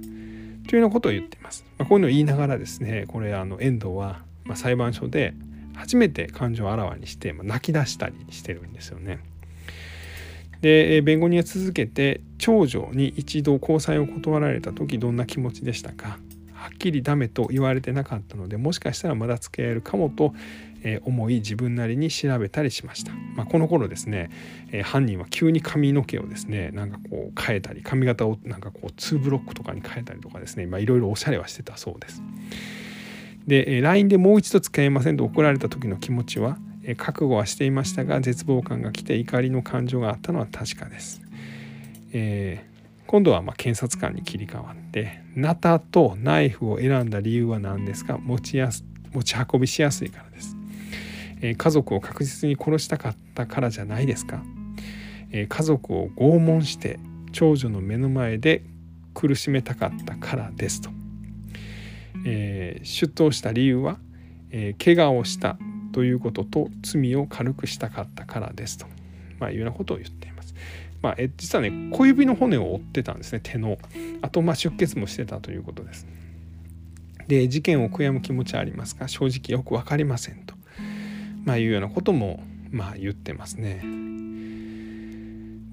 [0.70, 1.66] というようなことを言っています。
[1.80, 5.34] まあ、こういうのを言いながらですねこれあの遠藤はま裁判所で
[5.74, 9.20] 初めて感情をあらわにして、ま、泣き出したりしてるんですよね。
[10.62, 16.20] で弁護人は続けて長女に一度交際を断られた時どんな気持ちでしたか？
[16.54, 20.34] はっきりダメと言われてなかったのでもしかしたらまだ付き合えるかもと
[21.04, 24.30] 思い自分なりに調べたりしました、まあ、この頃ですね
[24.84, 32.22] 犯人は急に髪の毛をですねなんかこう変えたり髪型をなんかこう2ブロックとかに変えたりとかですねいろいろおしゃれはしてたそうです。
[33.48, 36.58] で LINE でもう一度使えませんと怒られた時の気持ちは
[36.98, 41.22] 覚悟はしていましたが絶望感が来て怒りの感情があったのは確かです。
[42.14, 48.18] えー、今度はま検察官に切り替わってナタとナイフを選んだ理由は何ですか？
[48.18, 50.56] 持ちやす持ち運びしやすいからです、
[51.42, 54.42] えー、家族を確実に殺したかったからじゃないですか、
[55.32, 57.00] えー、家族を拷問して
[57.32, 58.64] 長女の目の前で
[59.14, 60.90] 苦しめたかったからですと、
[62.26, 63.98] え出頭した理由は、
[64.52, 65.58] え怪我をした
[65.92, 68.86] ということと罪を軽くしたかったからですと、
[69.40, 70.54] まあ、いうようなことを言っています。
[71.02, 73.78] まあ、え実はね小指の骨を折ってたんですね手の
[74.22, 76.08] あとまあ出血もしてたということです。
[77.28, 80.56] で事件を悔やむ気持ちはありますか正直よく分かりませんと、
[81.46, 84.09] まあ、いうようなこともまあ言ってますね。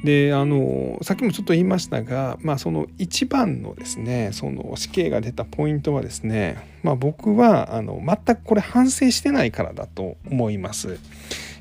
[0.05, 10.99] であのさっきもちょっと言いましたが、まあ、その一番のですねその死刑が出たポイントはですね、まあ、僕はあの全くこれ反省してないからだと思います。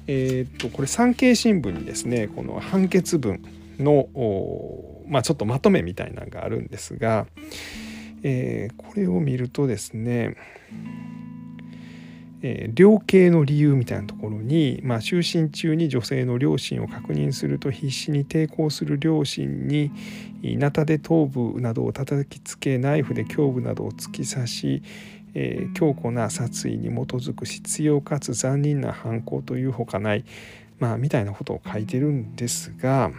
[0.08, 3.44] えー、っとこれ産経新聞にですねこの判決文
[3.80, 4.08] の、
[5.08, 7.26] まあ、ちょっとまとめみたいなのがあるんですが、
[8.22, 10.36] えー、これを見るとですね
[12.48, 19.92] え、量刑の理由みたいなところに、まあ、就寝中に女性の両親を確認すると必死に抵抗する両親に
[20.44, 24.84] なたで頭部などを叩きつけナイフで胸部などを突き刺し、
[25.34, 30.24] えー、強固な殺意に基づく必要かつ残忍な犯行というほかない、
[30.78, 33.10] まあ、みたいなことを書いてるんですが、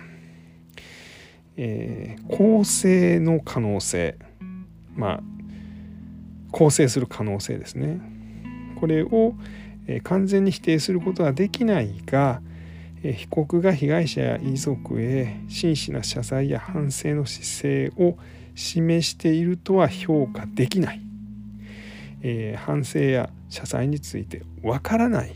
[1.57, 4.17] えー、構成の可能性
[4.95, 5.21] まあ
[6.53, 8.16] 構成する可能性ですね。
[8.79, 9.35] これを
[10.03, 12.41] 完全に否定することはできないが
[13.03, 18.17] 被告が被害者や遺族へ真摯な謝罪や反省の姿勢を
[18.55, 21.03] 示しているとは評価できない、
[22.23, 25.35] えー、反省や謝罪についてわからない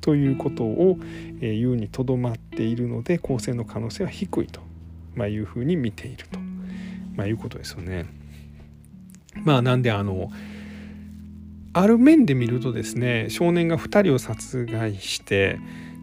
[0.00, 0.98] ということを
[1.40, 4.60] え言うにとどまっているので公正の可能性は低いと、
[5.14, 6.38] まあ、いうふうに見ていると、
[7.16, 8.06] まあ、いうことですよね。
[9.44, 10.30] まあなんであの
[11.72, 15.58] ある面で見るとですね少年が2人を殺害して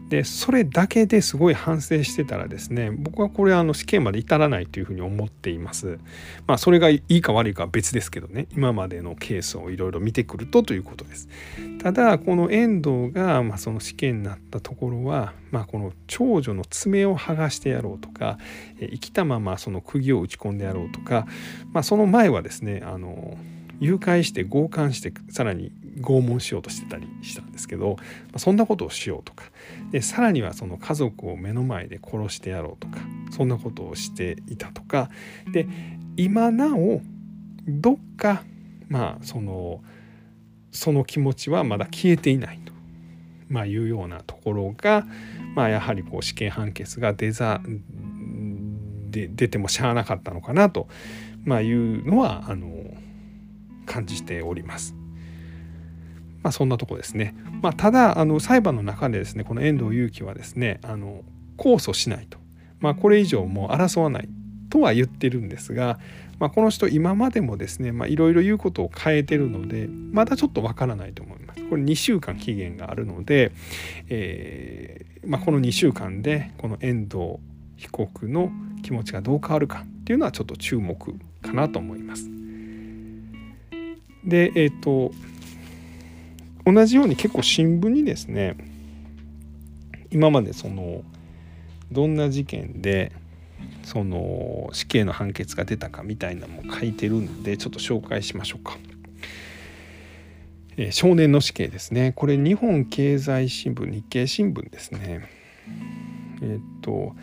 [0.08, 5.98] でそれだけですごい反省してたらですね僕はこれあの死刑まで至らないというふうに思っています。
[6.46, 11.28] まあそれがいいか悪いかは別ですけどね今までのケースをいろいろ見てくるとということです。
[11.82, 18.38] ただこの遠藤がまあその死刑になったところはまあこの長女の爪を剥がしてやろうとか
[18.80, 21.26] 生きたままその釘を打ち込んでやろうとか
[21.72, 23.36] まあその前はですねあの
[23.80, 27.96] 誘拐して強姦してさらに拷問しようとしてたりしたんですけど、
[28.36, 29.44] そんなことをしようとか。
[29.90, 32.98] でさらにはその家族を目の前で殺してやろうとか
[33.30, 35.10] そんなことをしていたとか。
[35.52, 35.66] で
[36.16, 37.00] 今なお
[37.66, 38.42] どっか
[38.88, 39.82] まあその
[40.72, 42.72] その気持ちはまだ消えていないと、
[43.48, 45.06] まあ、いうようなところが、
[45.54, 47.60] まあ、やはりこう死刑判決が出ざ
[49.10, 50.88] で出てもしゃあなかったのかなと、
[51.44, 52.77] まあ、いうのはあの
[53.88, 54.94] 感じております。
[56.42, 57.34] まあ、そんなとこですね。
[57.62, 61.22] まあ、ただあの裁判の中でですねこの遠藤裕樹はですねあの
[61.56, 62.38] 控訴しないと、
[62.80, 64.28] まあ、これ以上もう争わない
[64.70, 65.98] とは言ってるんですが、
[66.38, 71.64] まあ、この人今までもですねいろいろ言うことを変えてるのでまだちょっとわからないと思います。
[71.68, 73.52] これ2週間期限があるので、
[74.08, 77.36] えー、まあ、この2週間でこの遠藤
[77.76, 78.50] 被告の
[78.82, 82.37] 気持ちがどう変わるかっていうのはちょっと注目かなと思います。
[84.24, 85.12] でえっ、ー、と
[86.64, 88.56] 同じように結構新聞にですね
[90.10, 91.02] 今までその
[91.90, 93.12] どんな事件で
[93.82, 98.76] その死刑の判決が出たかみたいなのも書いてるんでちょっと紹介しましょうか。
[100.76, 105.28] えー、少年の死刑ですねこれ日本経済新聞日経新聞ですね。
[106.42, 107.16] えっ、と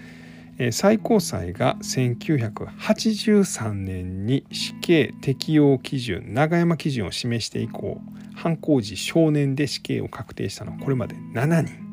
[0.72, 8.00] 最高裁が1983年に死刑適用基準永山基準を示して以降
[8.36, 11.86] 犯行時少年で死刑を確定したのはこれまで7人。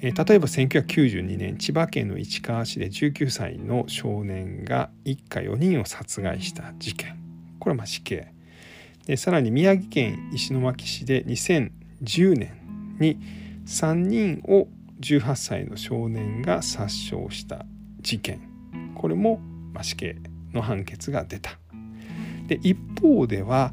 [0.00, 7.16] 例えば1992年千葉県の市川市で19歳の少年が一家4人を殺害した事件。
[7.58, 8.32] これはまあ死刑。
[9.06, 12.52] でさらに宮城県石巻市で2010年
[12.98, 13.18] に
[13.66, 14.68] 3人を
[15.00, 17.66] 18歳の少年が殺傷した
[18.00, 18.40] 事件
[18.94, 19.40] これも
[19.82, 20.16] 死刑
[20.52, 21.58] の判決が出た。
[22.48, 23.72] で一方では、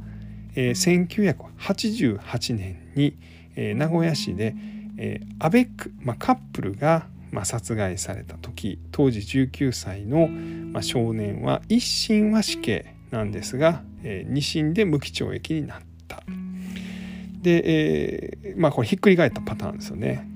[0.55, 3.17] えー、1988年に、
[3.55, 4.55] えー、名古屋市で、
[4.97, 16.23] えー、アベック、まあ、カップルが、まあ、殺害された時当時19歳の、まあ、少年は一審は死刑なんですが、えー、二審で無期懲役になった。
[17.41, 20.27] で、えー、まあこれひっくり返ったパターンですよね。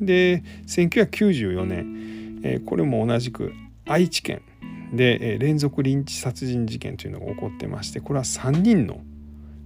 [0.00, 3.52] で1994年、えー、これも同じく
[3.86, 4.42] 愛知県
[4.92, 9.00] で、えー、連続リンチ殺人事件というのが起こってましてこれは3人の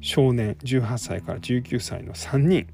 [0.00, 2.66] 少年18歳から19歳の3人、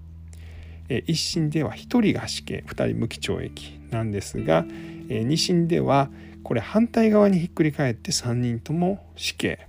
[0.88, 4.64] えー、1審では1人が死刑2人無期懲役なんですが、
[5.08, 6.08] えー、2審では
[6.42, 9.66] これ反対側にひっくり返って3人とも死刑、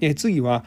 [0.00, 0.64] えー、次は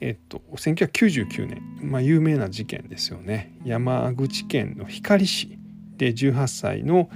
[0.00, 3.54] えっと、1999年、まあ、有名な事件ですよね。
[3.64, 5.58] 山口県の光市
[5.96, 7.10] で18歳の、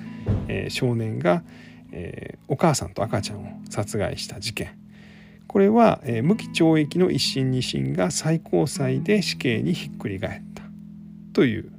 [0.49, 1.43] えー、少年が、
[1.93, 4.79] えー、お母さんと赤ちゃんを殺害した事件。
[5.47, 10.63] これは、えー、無期懲役の1審2審が最高裁で死刑にひっくり返った。
[11.33, 11.71] という。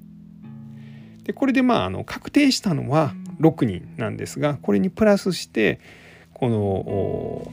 [1.23, 5.79] でこれでまああの確定したのは6人なんですがこれにプラスして
[6.33, 7.51] この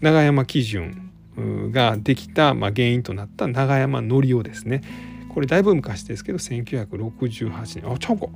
[0.00, 1.01] 永山基準
[1.36, 4.82] ができた、まあ、原因となった永山則夫ですね。
[5.28, 7.92] これだいぶ昔ですけど1968年。
[7.92, 8.26] あちゃうか。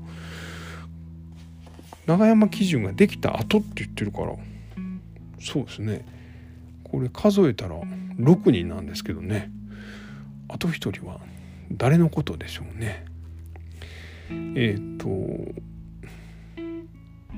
[2.06, 4.34] 永山基準ができた後って言ってるから。
[5.40, 6.04] そうですね。
[6.84, 7.78] これ数えたら
[8.18, 9.50] 6人なんですけどね。
[10.48, 11.20] あと1人は
[11.72, 13.04] 誰のことでしょうね。
[14.30, 15.06] えっ、ー、と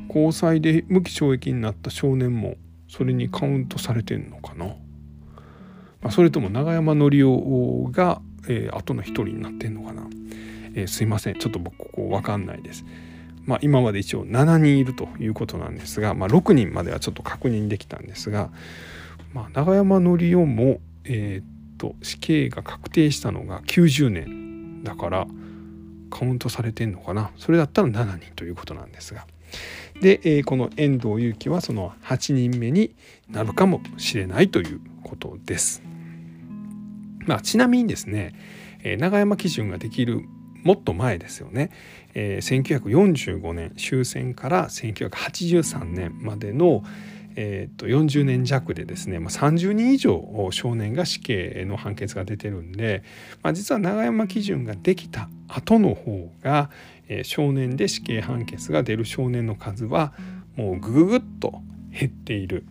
[0.08, 2.56] 交際で無期懲役になった少年も
[2.88, 4.74] それにカウントされてんのかな。
[6.02, 10.06] まあ、それとも永山則夫が、えー、後の一人になってんのかな、
[10.74, 12.84] えー、すいませんちょっと僕ここ分かんないです。
[13.44, 18.50] まあ、今まで一応7人いるということなんですが、まあ、6人まではちょっと確認できたんですが、
[19.32, 21.44] まあ、永山則夫も、えー、っ
[21.78, 25.26] と死刑が確定したのが90年だから
[26.10, 29.26] カウントされてんのかなそれだったら7人ということなんですが。
[30.02, 32.94] で、えー、この遠藤裕樹はその8人目に
[33.30, 35.82] なるかもしれないということです。
[37.26, 38.34] まあ、ちなみにですね、
[38.82, 40.22] え、永山基準ができる
[40.64, 41.70] もっと前ですよね、
[42.14, 46.82] えー、1945年終戦から1983年までの、
[47.36, 53.04] えー、と40年弱でですね、まあ、30人以上少年が死刑の判決が出てるんで、
[53.42, 56.70] まあ、実は永山基準ができた後の方が、
[57.08, 60.12] えー、少年で死刑判決が出る少年の数は
[60.56, 62.66] もうぐぐぐっと減っている、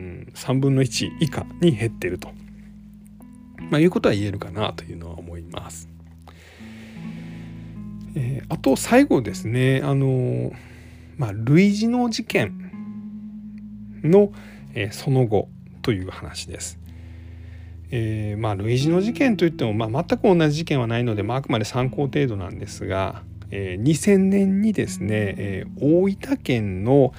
[0.00, 2.28] うん、3分の1以下に減っていると
[3.68, 5.88] まあ、いうことは言えるかなというのは思います。
[8.16, 10.52] えー、あと最後ですねあの
[11.16, 12.72] まあ、類似の事件
[14.02, 14.32] の、
[14.74, 15.48] えー、その後
[15.82, 16.78] という話です。
[17.92, 27.12] えー、まあ類似の事件といっても、まあ、全く同じ事件はないので、まあ、あくまで参考程度なんですが、えー、2000年にですね、えー、大分県の、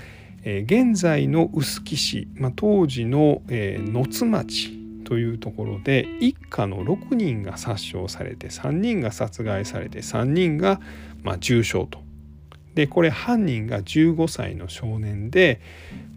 [0.44, 4.72] え、現在の臼杵市、まあ、当時の、えー、野津町
[5.04, 10.80] というところで一家の6人が殺傷されて3人が殺害されて3人が
[11.22, 12.00] ま重傷と。
[12.76, 15.60] でこれ犯人が15歳の少年で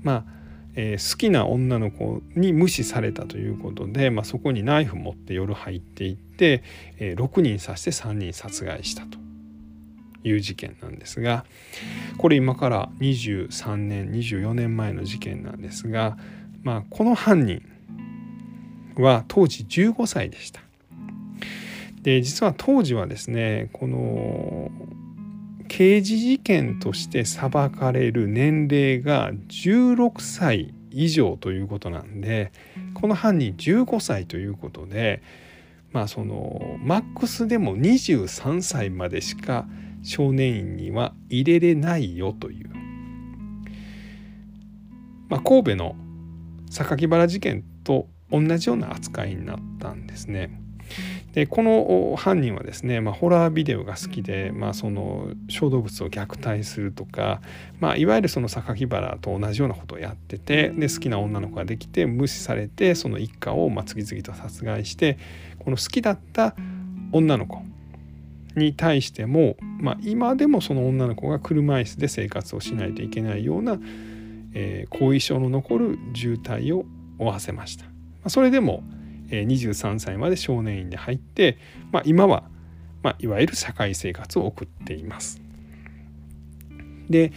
[0.04, 0.34] まあ
[0.76, 6.62] えー、好きな女の子に無視されたということで、まあ、そこにナイフ持って夜入っていって、
[6.98, 9.18] えー、6人刺して3人殺害したと
[10.24, 11.44] いう事件なんですが
[12.16, 16.16] これ今から23年24年前の事件なんですが、
[16.62, 17.62] まあ、この犯人
[18.96, 20.60] は当時15歳でした。
[22.02, 24.70] で実は当時はですねこの
[25.68, 32.52] 刑事事件として裁かれる年齢が16歳以上ということなんで
[32.92, 35.22] この犯人15歳ということで
[35.92, 39.66] まあそのマックスでも23歳までしか
[40.04, 42.70] 少年院には入れれないよという、
[45.28, 45.96] まあ、神戸の
[46.70, 50.60] 榊原事件と同じような扱いになったんですね。
[51.32, 57.40] でこの犯人はですね、まあ、ホラービデオが好きで、まあ、その小動物を虐待するとか、
[57.80, 65.18] まあ、いわゆるその榊原と同じようなことをやっててで好きな女の子ができて無視されてその一家をま次々と殺害して
[65.58, 66.54] この好きだった
[67.10, 67.62] 女の子
[68.56, 73.78] に対しても、まあ、今でもその女の子が車椅子で生活をしないといけないような、
[74.54, 76.84] えー、後遺症の残る渋滞を
[77.18, 77.84] 負わせました。
[77.84, 77.90] ま
[78.24, 78.82] あ、それでも
[79.28, 81.58] 23歳まで少年院で入って、
[81.90, 82.44] まあ、今は、
[83.02, 85.40] まあ、いわゆる社会生活を送っています。
[87.10, 87.32] で、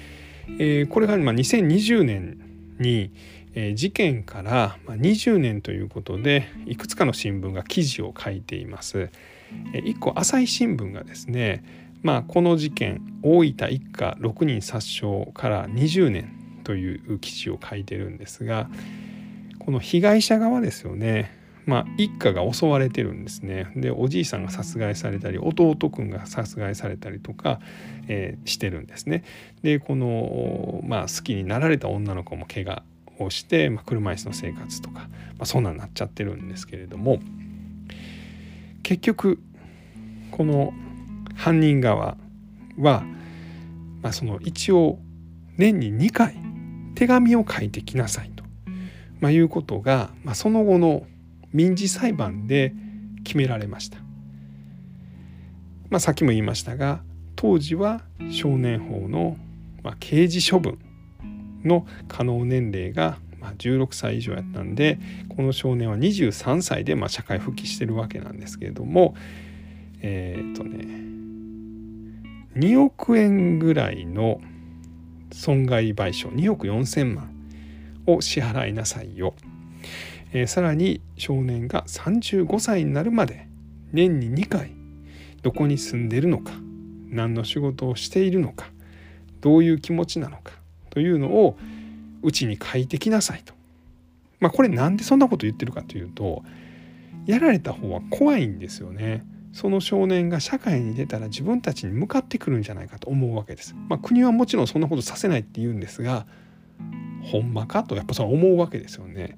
[0.60, 2.40] えー、これがまあ2020年
[2.80, 3.12] に、
[3.54, 9.10] えー、事件から20年ということでいくつかの新聞が記事を書いています。
[9.74, 11.64] 1個朝日新聞がですね、
[12.02, 18.70] まあ、この事件大分一家6人殺傷から20年という記事を書いてるんですが
[19.60, 21.36] この被害者側ですよね
[21.68, 27.60] まあ、一家が襲われてるんですねでおじいさんが殺害されたり弟くんが殺害されたりとか、
[28.08, 29.26] えー、してるんですね。
[29.64, 32.84] でこの、まあ、好きになられた女の子も怪我
[33.20, 35.10] をして、まあ、車椅子の生活とか、ま
[35.42, 37.20] あ、そんなんなっちゃってるんですけれども
[38.88, 39.40] 結局
[40.32, 40.72] この
[41.36, 42.16] 犯人側
[42.80, 43.04] は、
[44.02, 44.98] まあ、その一応
[45.58, 46.38] 年に2回
[46.96, 48.46] 手紙を書いてきなさいと、
[49.20, 51.06] まあ、いうことが、まあ、その後の
[51.52, 52.74] 民事裁判で
[53.26, 53.98] 決められました。
[55.90, 57.02] まあ、さっきも言いましたが
[57.36, 59.36] 当時は少年法の、
[59.84, 60.80] まあ、刑事処分
[61.66, 65.00] の可能年齢がまあ16歳以上やったんで
[65.36, 69.16] この少年は23歳でま社会復帰してるわけなんですけれども
[70.02, 70.86] えっ、とね
[72.56, 74.42] 2億円ぐらいの
[75.32, 77.30] 損害賠償2億4,000万
[78.08, 79.36] を支払いなさいよ。
[80.34, 83.48] えー、さらに少年が35歳になるまで
[83.94, 84.72] 年に2回
[85.42, 86.52] どこに住んでるのか
[87.10, 88.68] 何の仕事をしているのか
[89.40, 90.54] どういう気持ちなのか
[90.90, 91.58] というのを
[92.22, 93.54] うちに書いてきなさいと。
[94.40, 96.44] まあこれなんでそんなこと言ってるかというと
[97.26, 99.26] やられた方は怖いんですよね。
[99.54, 103.76] その少年が社会に出たら自分たちに向かってくるんじゃないかと思うわけです。
[103.90, 106.28] まあ、国はもちろんそんなことさせないって言うんですが
[107.24, 109.38] ほんまかとやっぱそう思うわけですよね。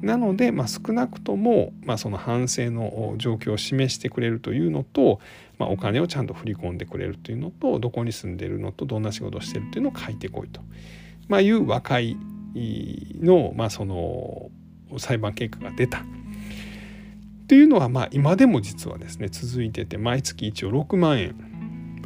[0.00, 5.20] なので、まあ、少なくとも、まあ、その反省の状況を示してくれるというのと、
[5.58, 10.60] まあ、お金をちゃんと振り込んでくれるというのとどこに住んでるのとどんな仕事をしてるというのを書いてこいと、
[11.28, 12.16] まあ、いう和解
[12.54, 14.50] の,、まあその
[14.98, 16.02] 裁判結果が出た。
[17.46, 21.34] というのはまあ今でも実はですね続いてて毎月一応6万円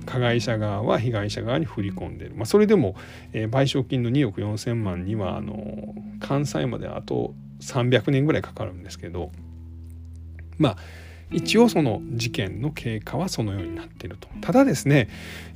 [0.06, 2.94] 加害者側は被害者側に振り込んでる、まあ、それでも、
[3.32, 9.32] えー、賠償金の2億4,000万にはあの関西まであと300年ぐらいかかるんですけど
[10.58, 10.76] まあ
[11.32, 15.08] 一応その事件の経過はそのようになっているとただですね、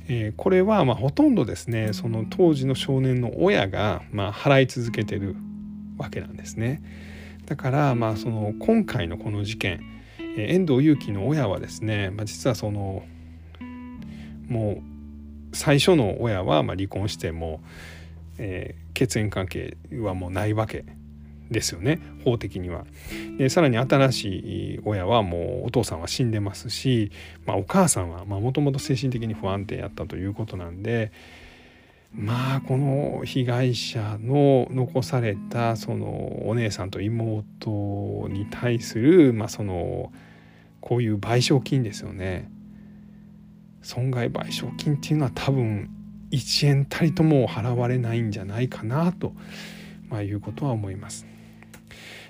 [0.09, 5.35] えー、これはまあほとんどですねその当時の少年の親がまあ払い続けてる
[5.97, 6.81] わけなんですね。
[7.45, 9.81] だからまあその今回のこの事件、
[10.19, 13.03] えー、遠藤裕樹の親はですね、まあ、実はその
[14.47, 14.81] も
[15.51, 17.61] う最初の親はまあ離婚しても、
[18.37, 20.85] えー、血縁関係はもうないわけ
[21.49, 22.85] ですよね法的には。
[23.37, 24.25] でさらに新し
[24.75, 27.11] い親はもうお父さんは死んでますし、
[27.45, 31.11] まあ、お母さんはもともと精神的に不安定やったということなんで
[32.13, 40.11] まあこの被害者の残されたそのお姉さんと妹に対する、まあ、その
[40.81, 42.49] こういう賠償金ですよね
[43.81, 45.89] 損害賠償金っていうのは多分
[46.31, 49.33] 1円たりとも払われないんじゃないかなと、
[50.09, 51.25] まあ、いうことは思います。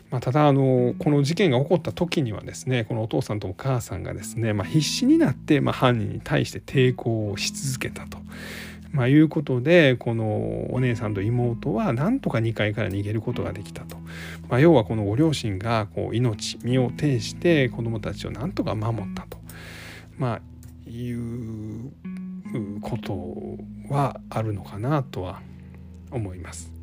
[0.09, 8.17] まあ、ただあのこの事件が起こった時にはですねこのお父さんとお母さんがですね、まあ、必死になって、まあ、犯人に対して抵抗をし続けたと。
[8.93, 13.97] まあ、いうことでこのお姉さんと妹はなんとか2階から逃げることができたと、
[14.47, 19.37] まあ、要はこのご両親がこう命身を挺して子どもたちをなんとか守ったと、
[20.17, 20.41] まあ、
[20.89, 21.91] いう
[22.81, 25.41] ことはあるのかなとは
[26.09, 26.76] 思います。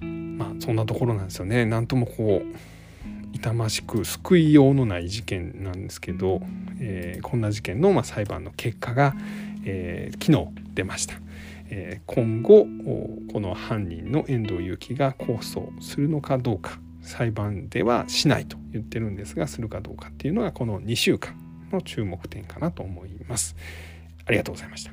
[0.00, 1.64] まあそんなところなんですよね。
[1.64, 2.56] なんともこう
[3.32, 6.40] 痛ましく救いようのない事件なんですけど、
[6.80, 9.14] えー、こんな事件のま裁判の結果が、
[9.64, 11.14] えー、昨日出ました。
[11.68, 12.66] えー、今後
[13.32, 21.34] この犯人の遠藤裕樹が控訴するのかどうか裁判ではしないと言ってるんですがするかどうかっていうのがこの2週間
[21.72, 23.56] の注目点かなと思います。
[24.26, 24.92] ありがとうございました。